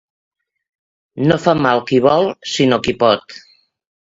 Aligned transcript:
No 1.31 1.37
fa 1.43 1.53
mal 1.65 1.83
qui 1.91 1.99
vol, 2.07 2.33
sinó 2.55 2.81
qui 2.89 2.99
pot. 3.05 3.41